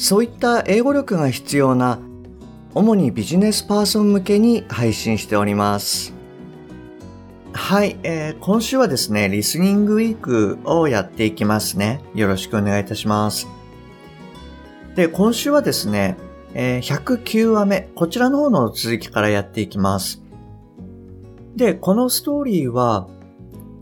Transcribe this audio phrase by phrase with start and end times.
[0.00, 1.98] そういった英語力が必要な
[2.74, 6.14] 主にビジネスパーソン向けに配信しております。
[7.52, 12.00] はい、えー、今週はですねリスニングウィークをやっていきますね。
[12.14, 13.46] よろしくお願いいたします。
[14.94, 16.16] で今週はですね、
[16.54, 20.22] えー、109話目こちらの方の続きからやっていきます。
[21.56, 23.06] で、このストーリーは、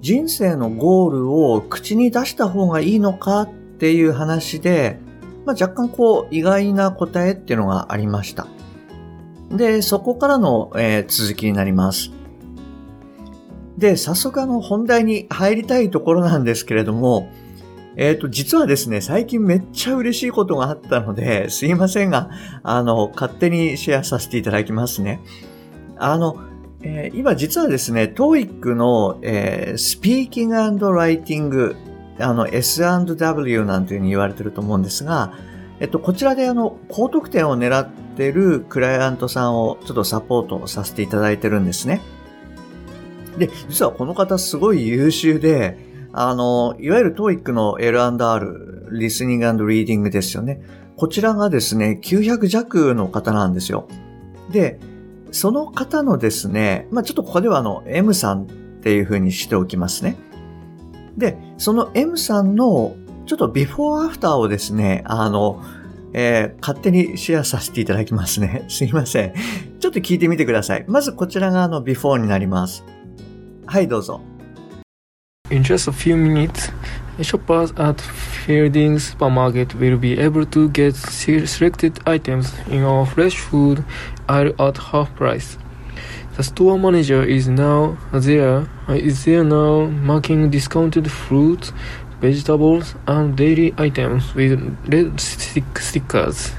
[0.01, 4.99] 人生のゴールを口に出した方がいいのかっていう話で、
[5.49, 8.47] まあ、若干こう意外な答えっていうのがありました。
[9.51, 12.11] で、そこからの、えー、続きになります。
[13.79, 17.33] で、早速あの本題に入りたいところなんですけれども、
[17.97, 22.29] えっ、ー、と、実はですね、最近めっちゃ嬉しいことがあったので、すいませんが、
[22.63, 25.21] あの、勝手にシェアさせていただきますね。
[25.97, 26.37] あの、
[26.83, 31.75] えー、今実はですね、TOEIC の、えー、スピーキングライティング、
[32.21, 35.33] あの S&W なんていうふうに言われてると思うんですが、
[35.81, 42.01] えっと、こちらであの、高得点を狙ってるクライアントさんをちょっとサポートさせていただいてるんですね。
[43.39, 45.79] で、実はこの方すごい優秀で、
[46.13, 50.61] あの、いわゆる TOEIC の L&R、リスニングリーディングですよね。
[50.97, 53.87] こちらがですね、900弱の方なんですよ。
[54.51, 54.81] で、
[55.31, 58.47] その方のですね、まあちょっとここではあの M さんっ
[58.81, 60.17] ていう風にしておきますね。
[61.17, 65.63] で、その M さんのちょっとビフォーアフターをですね、あの、
[66.15, 68.65] えー、勝手にシェアさせていただきますね。
[68.69, 69.35] すいません。
[69.79, 70.85] ちょっと聞いてみてください。
[70.89, 72.85] まずこちらがあのビフォーになります。
[73.67, 74.23] はい、どうぞ。
[75.51, 76.71] In just a few minutes,
[77.21, 78.01] shoppers at
[78.47, 83.83] Fielding Supermarket will be able to get selected items in our fresh food
[84.27, 85.59] aisle at half price.
[86.39, 91.73] The store manager is now there is there now marking discounted fruits,
[92.21, 94.55] vegetables, and daily items with
[94.87, 96.53] red stick stickers.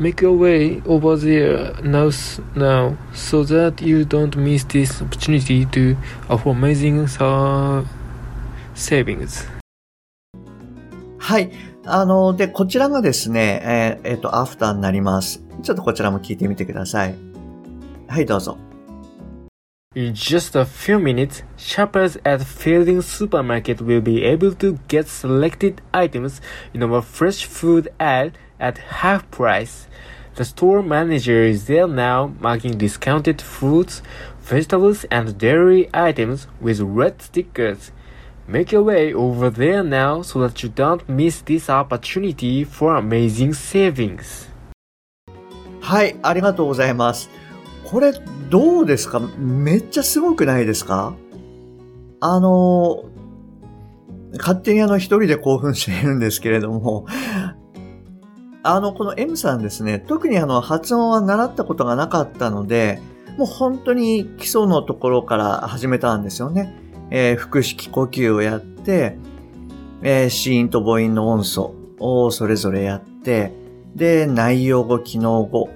[0.00, 2.10] Make your way over there now,
[2.56, 5.96] now so that you don't miss this opportunity to
[6.28, 7.06] offer amazing
[8.74, 9.46] savings.
[11.18, 11.52] はい。
[11.84, 15.44] あの、で、こちらがですね、えっ、ー、えー、と、アフターになります。
[15.62, 17.14] ちょっとこちらも聞いてみてください。
[18.08, 18.71] はい、どうぞ。
[19.97, 26.39] In just a few minutes, shoppers at Fielding Supermarket will be able to get selected items
[26.71, 29.87] in our fresh food ad at half price.
[30.35, 34.03] The store manager is there now marking discounted fruits,
[34.39, 37.91] vegetables, and dairy items with red stickers.
[38.47, 43.53] Make your way over there now so that you don't miss this opportunity for amazing
[43.55, 44.47] savings.
[45.81, 47.40] はい、ありがとうございます。
[47.92, 48.14] これ、
[48.48, 49.20] どうですか？
[49.38, 51.14] めっちゃすごくないですか？
[52.20, 53.04] あの、
[54.38, 57.06] 勝手にあの一人で興奮しているんですけれども、
[58.62, 63.02] あの、この M さんですね、特にあの発音は習ったことがなかったので、
[63.36, 66.74] もう本当に基礎のところから始めたんですよね。
[67.10, 69.18] えー、腹式呼吸をやって、
[70.02, 73.52] えー、子音と母音の音素をそれぞれやって、
[73.94, 75.68] で、内容語、機能語、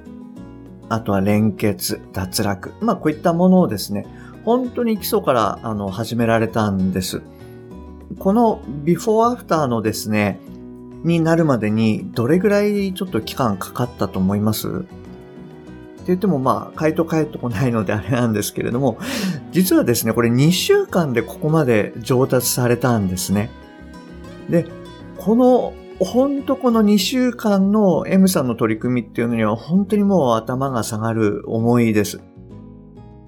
[0.89, 2.73] あとは連結、脱落。
[2.81, 4.07] まあ、こういったものをですね、
[4.45, 7.23] 本当に基礎からあの始められたんです。
[8.19, 10.39] このビフォーアフターのですね、
[11.03, 14.69] になるまでにどれぐらいちょっと期間かかったと思います？
[14.69, 18.99] って言ってもまあ、回答返ってこないのであれなんですけれども、
[19.51, 23.51] 実はですね、これ2週間でここまで上達されたんですね。
[24.49, 24.67] で、
[25.17, 32.21] この、ほんとこの2週間の M さんの取り組みっていうのには本当にもう頭が下がる思いです。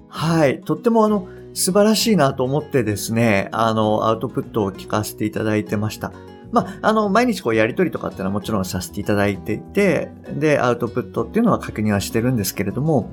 [0.07, 0.61] はい。
[0.61, 6.11] とってもあの、素晴らしいなと思ってですね、あの、アウトプットを聞かせていただいてました。
[6.51, 13.11] まあ、あの、毎日こうやりとりとかっていうのはもちろんさせていただいていて、で、アウトプットっていうのは確認はしてるんですけれども、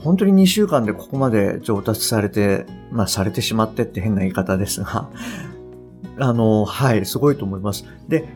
[0.00, 5.10] 本当に2週間でここまで上達されて、まあ、されてしまってって変な言い方ですが、
[6.20, 7.84] あの、はい、すごいと思います。
[8.08, 8.28] で、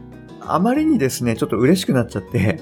[0.48, 2.60] あまりにですね、ちょっと嬉しくなっちゃって、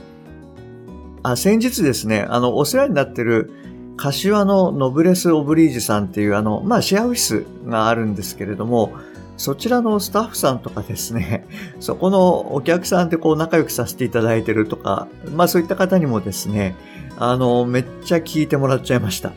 [1.22, 3.50] あ、先日ですね、あの、お世話になってる
[3.96, 8.92] 柏のノブレス・オブリージュさんっていうあの、まあ、シェアオフィスがあるんですけれども、
[9.36, 11.46] そちらのスタッフさんとかですね、
[11.80, 16.74] そこのお客さんでこう仲良くさせていただいてるとか、まあそういった方にもですね、
[17.18, 19.32] あの、めっちゃ聞いてもらっちゃいました。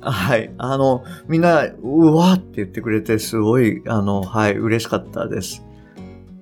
[0.00, 0.52] はい。
[0.58, 5.64] あの、みんな、うわって言ってくれて、すごい、あの、はい、嬉しかったです。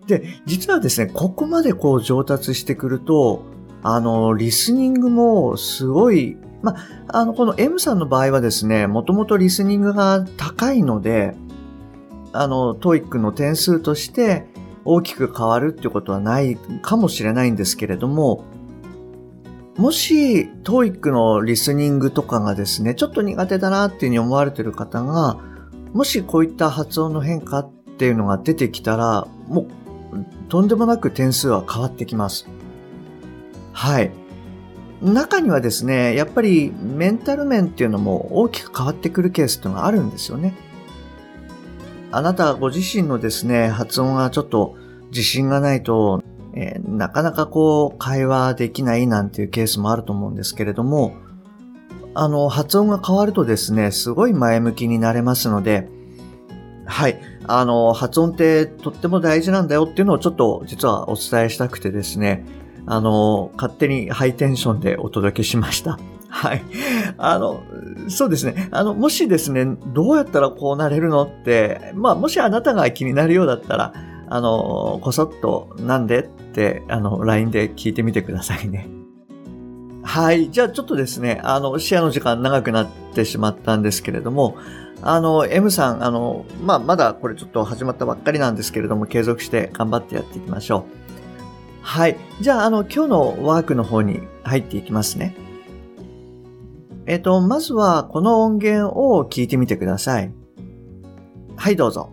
[0.06, 3.44] で、実はですね、ここまでこう上達してくると、
[3.82, 6.76] あの、リスニングもすごい、ま
[7.08, 11.34] あ、の、この M さんの場合はですね、もともとリスニングが高いので、
[12.32, 14.46] あの、TOEIC の点数として
[14.84, 18.44] 大きく変わるっていうことはないかもしれないんですけれども、
[19.76, 25.38] もし、TOEIC のリスニングとかがですね、ちょっと苦手だなっていうふうに思われてる方が、
[25.92, 29.66] もしこういった発音の変化っていうのが出てきたら、もう、
[30.48, 32.48] とんでもなく点数は変わってきます。
[33.72, 34.10] はい。
[35.02, 40.54] 中にはですね、やっぱりメンタル面っていうのも大きく変わってくるケースっていうのがあるんですよね。
[42.12, 44.76] あなたご自身のですね、発音がちょっと
[45.10, 46.22] 自信がないと、
[46.54, 51.14] えー、なかなかこう会話できないなんていうケースもあると思うんですけれども、
[52.14, 55.90] あの、発音が変わるとですね、すごい前向きになれますので、
[56.86, 57.20] はい。
[57.46, 62.44] あの、発音ってとっても大事なんだよっていうのをちょっと実はお伝えしたくてですね、
[62.86, 65.98] あの、勝手にハイテンションでお届けしました。
[66.28, 66.62] はい。
[67.18, 67.62] あの、
[68.08, 68.68] そうですね。
[68.70, 73.92] あの、もしですね、どうやったらこうなれるのって、まあ、もしあなたが気になるようだったら、
[74.28, 78.88] あの、こそっと、なんでって、あの、LINE で聞いてみてくださいね。
[80.02, 80.50] はい。
[80.50, 84.56] じゃあちょっとですね、あの、シェアの時間長くなってしまったんですけれども、
[85.02, 90.84] あの、M さん、あの、まあ、まだこれちょっと始まったばっかりなんですけれども、継続して頑張ってやっていきましょう。
[91.82, 92.16] はい。
[92.40, 95.36] じゃあ、あの、今日のワークの方に入っていきますね。
[97.06, 100.32] えっ、と、まずはこの音源を聞いてみてください。
[101.56, 102.10] はい、どうぞ。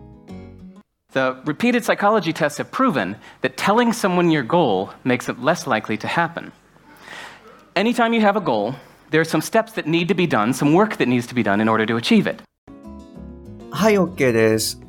[1.12, 5.96] The repeated psychology tests have proven that telling someone your goal makes it less likely
[5.98, 6.52] to happen.
[7.76, 8.74] Anytime you have a goal,
[9.10, 11.42] there are some steps that need to be done, some work that needs to be
[11.42, 12.42] done in order to achieve it.
[13.74, 14.80] はい、OK です。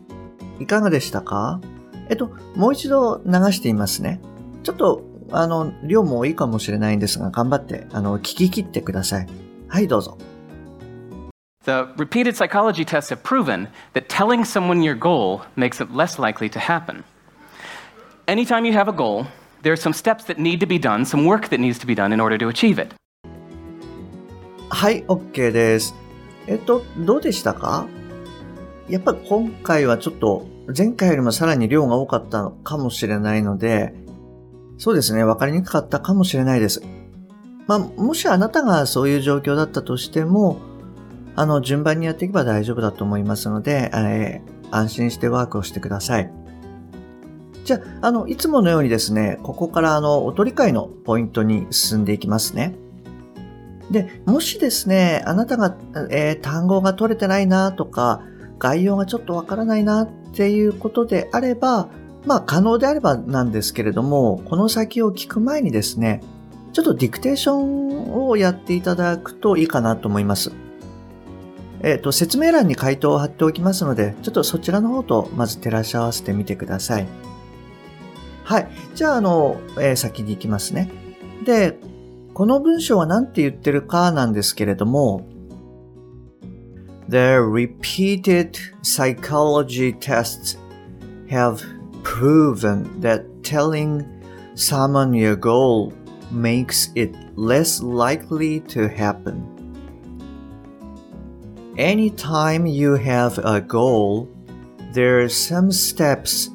[0.59, 1.59] いかがでしたか
[2.07, 4.21] えっと、もう一度流してみますね。
[4.61, 9.27] ちょっと、あの、量も多いかもしれないんですが、頑張って、あの、聞き切ってください。
[9.67, 10.19] はい、どうぞ。
[11.63, 16.59] The repeated psychology tests have proven that telling someone your goal makes it less likely to
[16.59, 17.03] happen.
[18.27, 19.25] Anytime you have a goal,
[19.63, 21.95] there are some steps that need to be done, some work that needs to be
[21.95, 22.93] done in order to achieve it.
[24.69, 25.95] はい、OK です。
[26.45, 27.87] えっと、どうでしたか
[28.89, 30.45] やっぱ今回はちょっと
[30.75, 33.93] 前回よりもさらに量が多かったのかもしれないので、
[34.77, 36.81] そうですね、わかりにくかったかもしれないです。
[37.67, 40.59] まあ、もしあなたがそういう状況だったとしても、
[41.35, 46.31] あの、順番にやっていけば大丈夫だと思いますので、えー、安心してワークをしてください。
[47.63, 52.75] じゃあ、あの、いつものようにですね、ここからあの、お取り替えのポイントに進んでいきますね。
[53.89, 55.75] で、もしですね、あなたが、
[56.11, 58.21] えー、単語が取れてないなとか、
[58.59, 61.89] 概要がちょっとわからないなっていうことであれば、
[62.25, 66.21] まあ可能であればなんですけれども、この先を聞く前にですね、
[66.73, 70.51] ちょっとディクテーションをやっていただくといいかなと思います。
[71.81, 77.07] えっ、ー、と、説明欄に回答を貼っておきますので、ちょっとそちらの方とまず照らし合わせてみてください。
[78.43, 78.67] はい。
[78.95, 80.89] じゃあ、あの、えー、先に行きますね。
[81.45, 81.77] で、
[82.33, 85.25] この文章は何て言ってるかなんですけれども、
[87.07, 90.57] The repeated psychology tests
[91.29, 91.63] have
[92.01, 94.05] proven that telling
[94.55, 95.93] someone your goal
[96.31, 99.51] makes it less likely to happen.
[101.77, 104.29] Anytime you have a goal,
[104.93, 106.49] there are some steps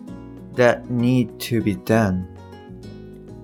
[0.54, 2.26] that need to be done.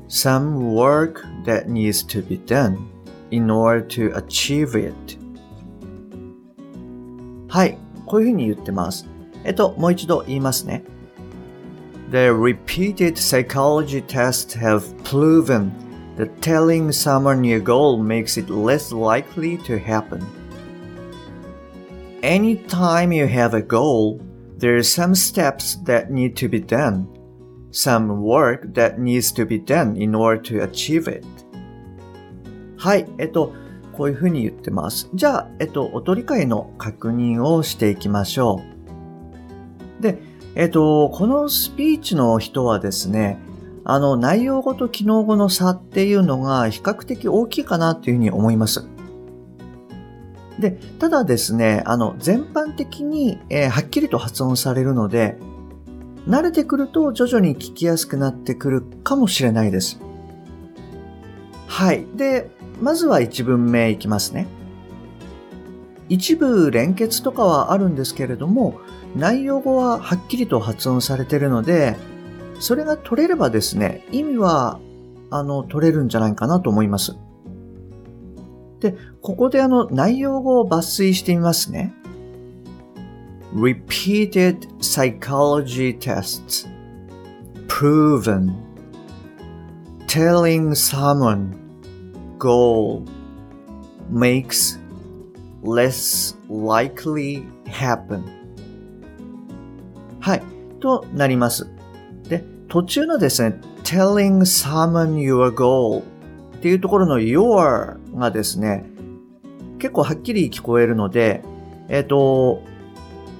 [0.09, 2.91] Some work that needs to be done
[3.31, 5.16] in order to achieve it.
[7.56, 9.08] はい、こういうふうに言ってます。
[9.44, 10.84] えっと、もう一度言いますね。
[12.12, 15.72] The repeated psychology tests have proven
[16.18, 20.22] that telling someone your goal makes it less likely to happen.
[22.22, 24.20] Anytime you have a goal,
[24.58, 27.08] there are some steps that need to be done,
[27.72, 31.25] some work that needs to be done in order to achieve it.
[32.78, 33.54] はい、えっと、
[33.97, 35.09] こういうふうに言ってます。
[35.15, 38.62] じゃあ、えっと、お取り替えの確認をしていきましょ
[40.00, 40.03] う。
[40.03, 40.23] で、
[40.55, 43.38] えっと、このスピーチの人はですね、
[43.85, 48.87] あの、内容語と機能語の差っていうのが比較的大きいかなっていうふうに思います。
[50.59, 55.38] で、ただですね、あの、全般的に、えーはっきりと発音されるので、
[56.26, 60.00] 慣れてくると徐々に聞きやすくなってくるかもしれないです。
[61.69, 62.07] はい。
[62.17, 64.47] で、まずは一文目いきますね。
[66.09, 68.80] 一部連結とかはあるんですけれども、
[69.16, 71.97] 内容語ははっきりと発音されているので、
[72.61, 74.80] それが取れればですね、意味は、
[75.30, 77.16] あの、取れるんじゃないかなと思います。
[78.80, 81.92] で、ここであの、内容語を抜粋してみますね。
[83.54, 86.66] repeated psychology tests
[87.68, 88.54] proven
[90.06, 91.66] telling someone
[92.38, 93.02] goal
[94.11, 94.78] makes
[95.62, 98.23] less likely happen
[100.21, 100.43] はい、
[100.81, 101.69] となります。
[102.28, 106.05] で、途中のですね、telling someone your goal っ
[106.61, 108.85] ていうところの your がですね、
[109.78, 111.43] 結構はっきり聞こえるので、
[111.88, 112.62] えっ、と、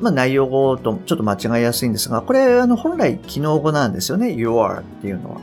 [0.01, 4.29] まあ、内容語とちょっと間違いやすいんですが、これ、あの、本来、機能語なんですよね。
[4.29, 5.41] your っていうのは。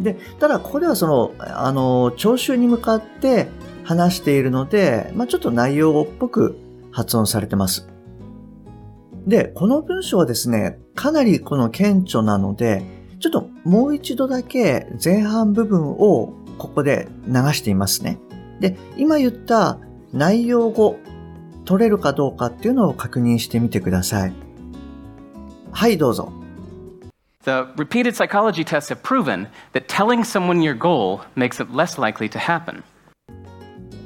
[0.00, 3.48] で、ただ、ここではその、あの、聴衆に向かって
[3.84, 6.58] 話しているので、まあ、ちょっと内容語っぽく
[6.90, 7.88] 発音されてます。
[9.26, 12.82] で、この文章はですね、かなりこの顕著なので、
[13.20, 18.18] ちょっともう一度だけ前半部分をここで流していますね。
[18.60, 19.78] で、今言った
[20.12, 20.98] 内容語、
[21.64, 24.32] 取れるかどうかっていうのを確認してみてください。
[25.70, 26.32] はい、どうぞ。
[27.43, 32.39] The repeated psychology tests have proven that telling someone your goal makes it less likely to
[32.39, 32.83] happen.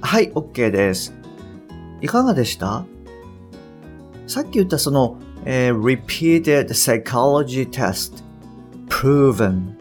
[0.02, 1.14] はい、OK です。
[2.02, 2.86] いかがでした
[4.28, 8.24] さっき言ったその、えー repeated psychology test,
[8.88, 9.76] proven,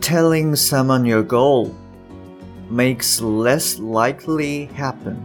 [0.00, 1.70] telling someone your goal
[2.70, 5.16] makes less likely happen.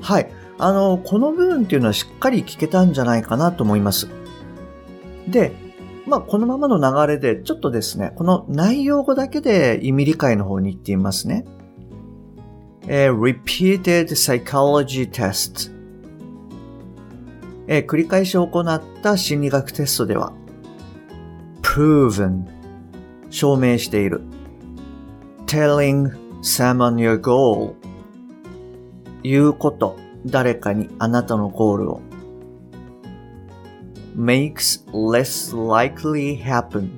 [0.00, 0.30] はい。
[0.58, 4.08] あの、この部分っていうのはしっかり聞けたんじゃないかなと思います。
[5.28, 5.52] で、
[6.11, 11.45] まあ、このままの流れで、ちょっとですね、この内容語だけで意味理解の方に行ってみますね。
[12.85, 15.71] えー repeated psychology test
[17.67, 20.33] えー繰り返し行った心理学テストでは
[21.61, 22.43] proven
[23.29, 24.21] 証明している。
[25.45, 27.75] telling someone your goal
[29.23, 32.10] 言うこと誰かにあなたのゴールを。
[34.15, 36.89] Makes less likely happen.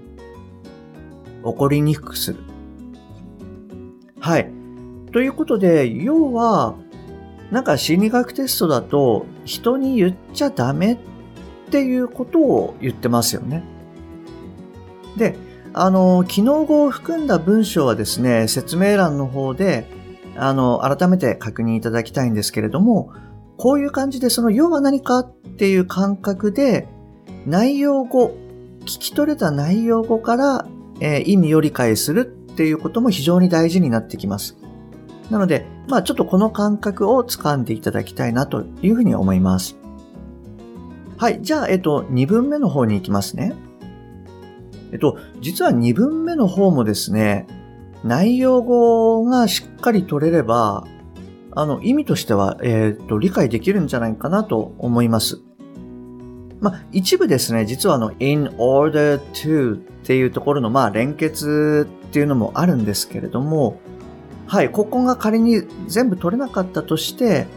[1.44, 2.40] 起こりにくくする。
[4.20, 4.50] はい。
[5.12, 6.76] ということで、要は、
[7.52, 10.98] なんか心理学テストだと、人に言っちゃダメっ
[11.70, 13.64] ていうことを言ってますよね。
[15.18, 15.36] で、
[15.74, 19.86] あの、機能語を含んだ文章はですね、説明欄の方で、
[20.36, 23.12] あの、改めて確認いただきたいんですけれども、
[23.58, 26.88] こういう感じで、その要は何かっていう感覚で、
[27.46, 28.36] 内容語、
[28.82, 30.68] 聞き取れた内容語から、
[31.00, 32.22] えー意味を理解する
[32.52, 34.58] っていうことも非常に大事になってきます。
[35.30, 39.78] なので、まあちょっとこの感覚を掴んでいただきたいなというふうに思います。
[41.18, 41.40] はい。
[41.42, 43.54] じゃあ、えっと、2文目の方に行きますね。
[44.92, 47.48] えっと、実は2文目の方もですね、
[48.04, 50.86] 内容語がしっかり取れれば、
[51.56, 55.42] あの、意味としては、えっと、理解できるんじゃないかなと思います。
[56.64, 63.82] まあ、一部ですね、実はあの、in order to っていうところの、まあ、連結っていうのもあるんですけれども、
[64.48, 67.48] はい、ここが仮に全部取れなかったとして、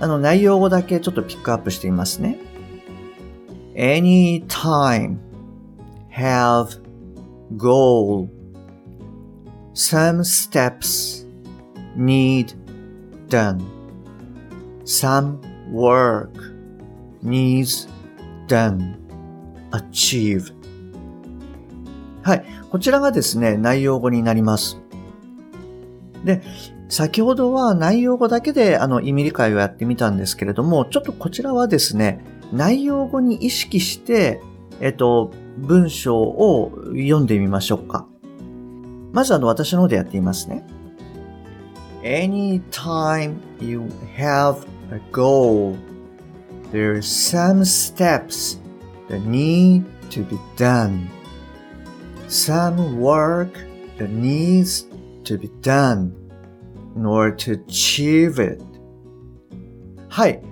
[0.00, 2.38] あの内容語だけちょっとピックアップしてみますね。
[3.76, 5.20] anytime,
[6.08, 6.76] have,
[7.58, 8.30] goal,
[9.74, 11.26] some steps,
[11.96, 12.54] need,
[13.28, 13.60] done,
[14.84, 16.34] some work,
[17.24, 17.88] needs,
[18.46, 18.96] done,
[19.70, 20.52] achieve.
[22.22, 22.44] はい。
[22.70, 24.80] こちらがですね、内容語になります。
[26.24, 26.42] で、
[26.88, 34.40] 先ほどは内容語だけであの意味理解をやってみたんですけれども、ちょっとこちらはですね、内容語に意識して、
[34.80, 38.06] えっと、文章を読んでみましょうか。
[39.12, 40.64] まずあの、私の方でやってみますね。
[42.02, 43.82] Anytime you
[44.16, 45.76] have a goal,
[46.74, 48.58] there's some steps
[49.08, 51.08] that need to be done.
[52.26, 53.54] Some work
[53.96, 54.86] that needs
[55.22, 56.12] to be done
[56.96, 58.60] in order to achieve it.
[60.08, 60.42] はい。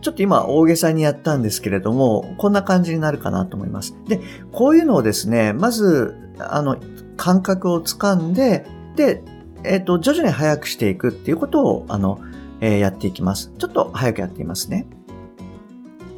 [0.00, 3.94] ちょっと今大げさにやったんですけれども、こんな感じになるかなと思います。
[4.08, 4.20] で、
[4.50, 6.76] こういうのをですね、まず、あの、
[7.16, 8.66] 感覚をつかんで、
[8.96, 9.22] で、
[9.62, 12.20] えっ、と、徐々に速くしていくっていうことを、あの、
[12.60, 13.52] えーやっていきます。
[13.58, 14.88] ちょっと早くやってみますね。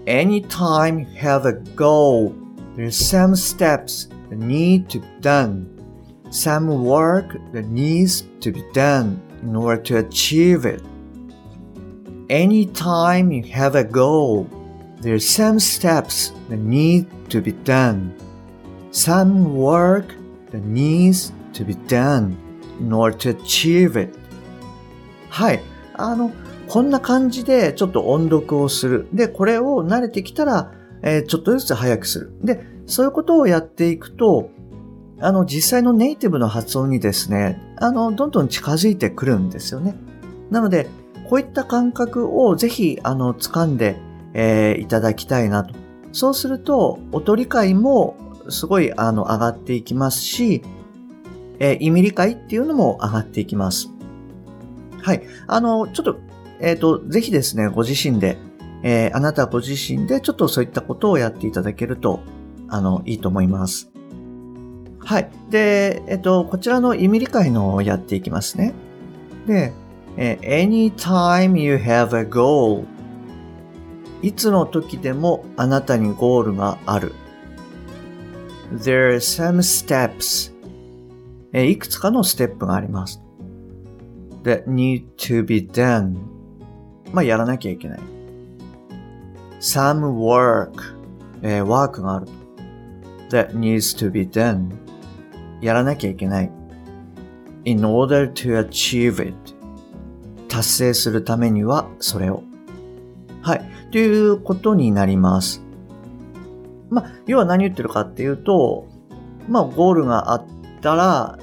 [0.10, 2.36] Anytime you have a goal,
[2.76, 5.72] there's some steps that need to be done.
[6.30, 10.82] Some work that needs to be done in order to achieve it.
[12.30, 14.50] Anytime you have a goal,
[15.00, 18.14] there's some steps that need to be done.
[18.92, 20.16] Some work
[20.52, 22.38] that needs to be done
[22.80, 24.18] in order to achieve it.
[25.30, 25.62] はい。
[25.96, 26.32] あの、
[26.71, 29.09] こんな感じでちょっと音読をする。
[29.13, 30.73] で、これを慣れてきたら、
[31.03, 32.33] えーちょっとずつ早くする。
[32.45, 34.51] で、そういうことをやっていくと、
[35.19, 39.97] あの、実際のネイティブの発音にですね、あの、どんどん近づいてくるんですよね。
[40.51, 40.87] なので、
[41.29, 43.97] こういった感覚をぜひ、あの、掴んで、
[44.33, 45.75] えーいただきたいなと。
[46.13, 48.17] そうすると、音理解も
[48.49, 50.63] すごい、あの、上がっていきますし、
[51.59, 53.89] えー意味理解っていうのも上がっていきます。
[55.03, 55.23] はい。
[55.49, 56.30] あの、ちょっと、
[56.61, 58.39] えっ、と、ぜひですね、ご自身で、
[58.83, 62.21] えーあなたご自身でちょっとそういったことをやっていただけると、
[62.69, 63.91] あの、いいと思います。
[65.01, 65.31] はい。
[65.51, 68.75] で、えっ、と、こちらの意味理解のをやっていきますね。
[69.47, 69.73] で、
[70.17, 72.85] えー anytime you have a goal
[74.23, 77.15] いつの時でもあなたにゴールがある。
[78.75, 80.53] There are some steps
[81.53, 83.21] えいくつかのステップがあります。
[84.43, 86.17] that need to be done
[87.13, 88.01] まあ、やらなきゃいけない。
[89.61, 90.71] some work
[91.43, 92.27] えーワークがある。
[93.31, 94.71] that needs to be done
[95.61, 96.51] やらなきゃいけない。
[97.65, 99.35] in order to achieve it
[100.49, 102.43] 達成するためにはそれを。
[103.43, 103.71] はい。
[103.91, 105.63] ということになります。
[106.91, 108.87] まあ、要は何言ってるかっていうと、
[109.49, 110.45] まあ、ゴールがあっ
[110.81, 111.39] たら、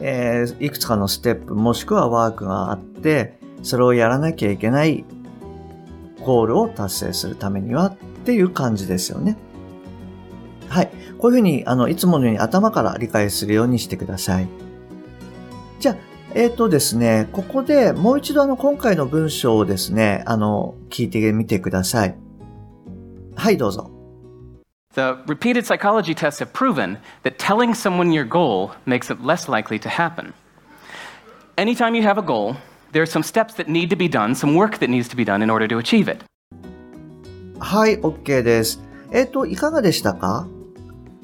[0.00, 5.04] えーいくつかのステップもしくはワークがあって、それをやらなきゃいけない
[6.22, 9.36] ゴールを達成するためにはっていう感じですよね。
[10.68, 10.90] はい。
[11.18, 14.48] こういうふうに、あの、いつものように頭から理解するようにしてください。
[15.80, 15.96] じゃあ、
[16.34, 22.16] えっ、とですね、ここでもう一度あの、今回の文章をですね、あの、聞いてみてください。
[23.34, 23.90] はい、どうぞ。
[24.94, 29.88] The repeated psychology tests have proven that telling someone your goal makes it less likely to
[29.88, 30.34] happen.
[31.56, 32.56] Anytime you have a goal,
[32.94, 35.24] there are some steps that need to be done, some work that needs to be
[35.24, 36.24] done in order to achieve it.
[37.58, 38.80] はい、OK です。
[39.10, 40.46] えっ、と、いかがでしたか？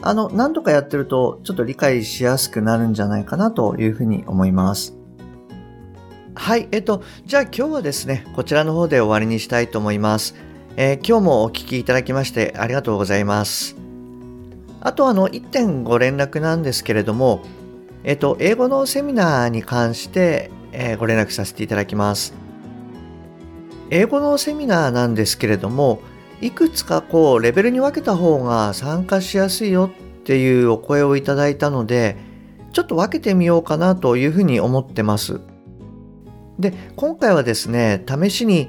[0.03, 4.95] あの、何度かやってると、ちょっと理解しやすくなるんじゃないかなというふうに思います。
[6.35, 10.35] はい、えっ、と、じゃあ今日はですね、こちらの方で終わりにしたいと思います。
[10.77, 13.77] えー今日もお聞きいただきましてありがとうございます。
[14.81, 17.43] あと、あの、1点ご連絡なんですけれども、
[18.03, 22.35] えっ、と、英語のセミナーに関して、えーご連絡させていただきます。
[23.91, 26.01] 英語のセミナーなんですけれども、
[26.41, 32.17] いくつかこうレベルに分けた方が参加しやすいよっていうお声をいただいたので、
[32.73, 35.41] ちょっと分けてみようかなというふうに思ってます。
[36.59, 38.69] で、今回はですね、試しに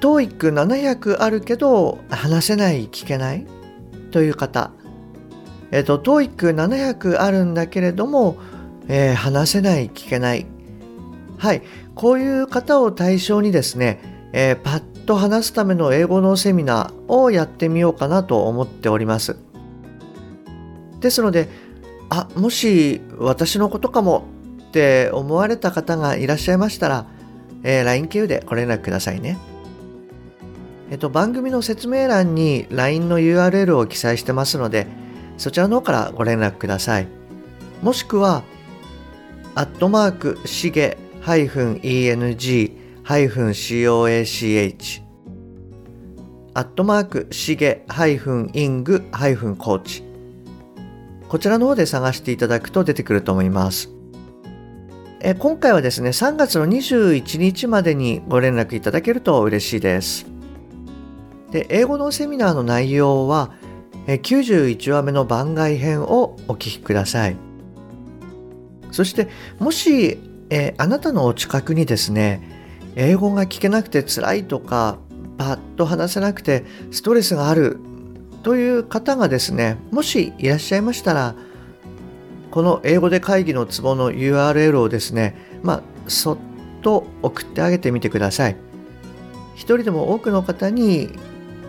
[0.00, 3.46] TOEIC700 あるけど話せない、聞けない
[4.10, 4.72] という方、
[5.70, 8.36] えっと、TOEIC700 あるんだけれども、
[8.88, 10.46] えー話せない、聞けない。
[11.38, 11.62] はい、
[11.94, 14.00] こういう方を対象にですね、
[14.32, 19.36] えーパッと話すための英語のセミナーをやってみようかなと思っております。
[21.00, 21.48] ですので、
[22.10, 24.24] あ、もし私のことかも
[24.68, 27.06] って思われた方がいらっしゃいましたら、
[27.62, 29.38] えー LINE 経由でご連絡くださいね。
[30.90, 34.86] えっと、番組の説明欄に LINE の URL を記載してますので、
[35.36, 37.08] そちらの方からご連絡ください。
[37.82, 38.42] もしくは、
[39.54, 40.96] アットマーク、しげ
[41.28, 42.72] -eng
[43.04, 45.02] -coach
[46.54, 50.08] アットマーク、しげ -ing-coach
[51.28, 53.90] こちらの方で探していただくと出てくると思います。
[55.20, 60.24] え今回はですね、3月の21日までにご連絡いただけると嬉しいです。
[61.50, 63.50] で、英語のセミナーの内容は、
[64.06, 67.36] え91話目の番外編をお聞きください。
[68.90, 70.18] そして、もし、
[70.50, 72.40] えーあなたのお近くにですね、
[72.96, 74.98] 英語が聞けなくて辛いとか、
[75.36, 77.78] パッと話せなくてストレスがある
[78.42, 81.34] という方がですね、もしいらっしゃいましたら、
[82.50, 86.38] この英語で会議のツボの URL をですね、まあ、そっ
[86.82, 88.56] と送ってあげてみてください。
[89.54, 91.10] 一人でも多くの方に、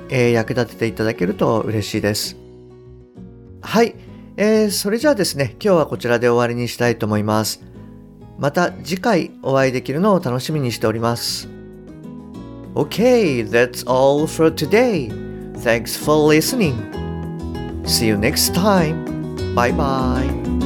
[0.09, 2.37] えー役立てていただけると嬉しいです。
[3.61, 3.95] はい、
[4.37, 7.68] えーそれじゃあですね、今日はこちらで終わりにしたいと思います。
[8.39, 11.49] また次回お会いできるのを楽しみにしております。
[12.75, 15.09] Okay, that's all for today.
[15.55, 16.75] Thanks for listening.
[17.83, 19.05] See you next time.
[19.53, 20.58] Bye bye.